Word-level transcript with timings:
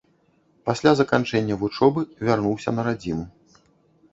Пасля 0.69 0.93
заканчэння 1.01 1.57
вучобы 1.65 2.01
вярнуўся 2.31 2.69
на 2.79 2.87
радзіму. 2.89 3.25